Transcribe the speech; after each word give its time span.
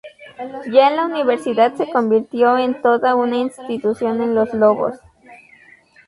Ya 0.71 0.87
en 0.87 0.95
la 0.95 1.05
Universidad 1.05 1.75
se 1.75 1.87
convirtió 1.87 2.57
en 2.57 2.81
toda 2.81 3.13
una 3.13 3.37
institución 3.37 4.23
en 4.23 4.33
los 4.33 4.51
Lobos. 4.51 4.95